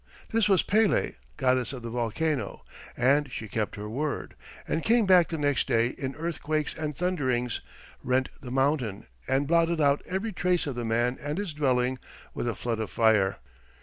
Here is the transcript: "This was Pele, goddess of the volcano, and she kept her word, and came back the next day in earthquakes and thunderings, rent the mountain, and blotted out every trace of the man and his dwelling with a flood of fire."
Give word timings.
"This 0.31 0.49
was 0.49 0.63
Pele, 0.63 1.13
goddess 1.37 1.73
of 1.73 1.83
the 1.83 1.91
volcano, 1.91 2.65
and 2.97 3.31
she 3.31 3.47
kept 3.47 3.75
her 3.75 3.87
word, 3.87 4.33
and 4.67 4.81
came 4.83 5.05
back 5.05 5.27
the 5.29 5.37
next 5.37 5.67
day 5.67 5.89
in 5.89 6.15
earthquakes 6.15 6.73
and 6.73 6.95
thunderings, 6.97 7.61
rent 8.03 8.29
the 8.41 8.49
mountain, 8.49 9.05
and 9.27 9.45
blotted 9.45 9.79
out 9.79 10.01
every 10.07 10.31
trace 10.33 10.65
of 10.65 10.73
the 10.73 10.83
man 10.85 11.19
and 11.21 11.37
his 11.37 11.53
dwelling 11.53 11.99
with 12.33 12.47
a 12.47 12.55
flood 12.55 12.79
of 12.79 12.89
fire." 12.89 13.37